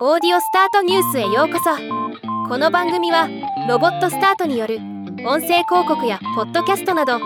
[0.00, 1.70] オーディオスタートニュースへようこそ。
[2.48, 3.28] この番組は
[3.68, 4.78] ロボットスタートによる
[5.24, 7.20] 音声広告やポッドキャストなど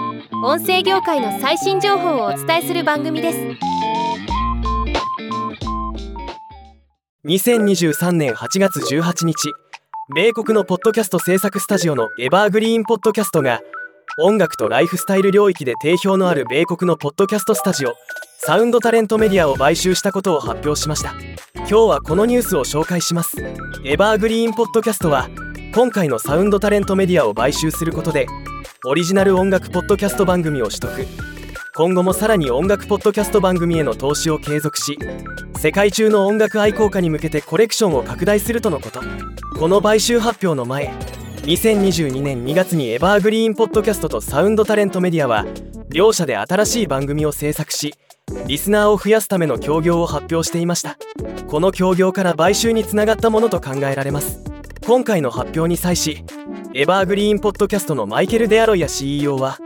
[0.44, 3.38] 音声業界の最新情報をお伝えする番組です。
[7.24, 9.50] 2023年8月18日
[10.14, 13.62] 米国のポッドキャスト制作スタジオのエバーグリーンポッドキャストが
[14.18, 17.94] 音楽とライフスタイル領域で定評のある米国のポッドキャストスタジオ
[18.40, 21.12] サウンドタレントメディアを買収したことを発表しました。
[21.56, 23.36] 今日はこのニュースを紹介します。
[23.84, 25.28] エバーグリーンポッドキャストは
[25.74, 28.26] 今回のサウンドタレントメディアを買収することで
[28.86, 31.06] オリジナル音楽ポッドキャスト番組を取得。
[31.74, 34.98] 今後もさらに音楽ポッドキャスト番組への投資を継続し
[35.58, 39.00] 世界中の音楽愛好家に向けてコレクションを拡大するとのこと。
[39.58, 40.88] この買収発表の前
[41.42, 45.44] 2022年2月にエバーグリーンポッドキャストとサウンドタレントメディアは
[45.90, 47.94] 両社で新しい番組を制作し
[48.46, 50.98] リスナーを増やすための協業を発表していました。
[51.46, 54.42] この協業から買収につながったものと考えられます。
[54.86, 56.24] 今回の発表に際し
[56.74, 59.58] エバーグリーンポッドキャストのマイケル・デアロイヤ CEO は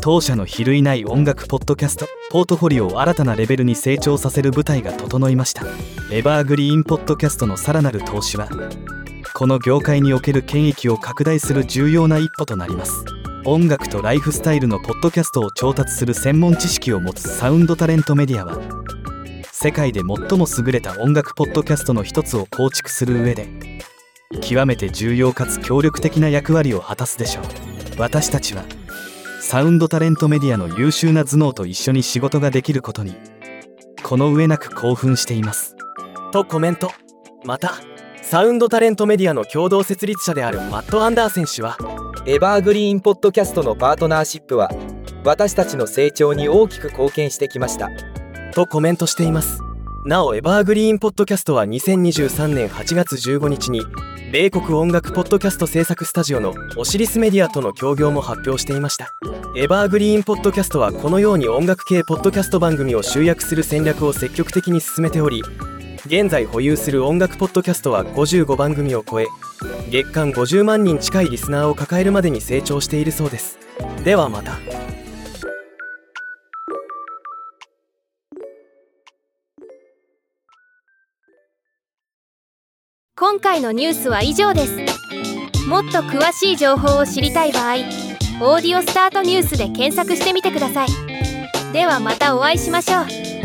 [0.00, 5.64] 当社の比類ない音楽ポッドキャストポートフォリオを新たなレベルに成長させる舞台が整いました。
[6.10, 8.48] エバーグリーンポッドキャストのさらなる投資は
[9.34, 13.15] この業界における権益を拡大する重要な一歩となります。
[13.48, 18.58] 音楽とライフスタイルのポッドキャストを調達する専門知識を持つサウンドタレントメディアは
[19.52, 23.46] 世界で最も優れた音楽ポッドキャストの一つを構築する上で
[24.40, 27.44] 極めて重要かつ協力的な役割を果たすでしょう。
[27.98, 28.64] 私たちは
[29.40, 33.14] サウンドタレントメディアの優秀な頭脳と一緒に仕事ができることに
[34.02, 35.76] この上なく興奮しています。
[36.32, 36.90] とコメント。
[37.44, 37.74] また
[38.22, 41.78] サウンドタレントメディアの共同設立者であるマット・アンダー選手は
[42.24, 44.70] エバーグリーンポッドキャストのパートナーシップは
[45.24, 47.90] 私たちの成長に大きく貢献してきました。
[48.52, 49.60] とコメントしています。
[50.04, 53.82] なおエバーグリーンポッドキャストは2023年8月15日に
[54.32, 59.12] 米国音楽ポッドキャスト制作スタジオのオシリスメディアとの協業も発表していました。
[59.56, 65.42] エバーグリーンポッドキャストはこのように音楽系ポッドキャスト番組を集約する戦略を積極的に進めており
[66.06, 69.26] 現在保有する音楽ポッドキャストは55番組を超え
[69.90, 73.58] 月間50万人近いリスナーを抱えるまでに成長しているそうです。
[74.04, 74.58] ではまた。
[83.16, 84.76] 今回のニュースは以上です。
[85.68, 87.74] もっと詳しい情報を知りたい場合
[88.40, 90.88] 「オーディオスタートニュース」で検索してみてください。
[91.72, 93.35] ではまたお会いしましょう。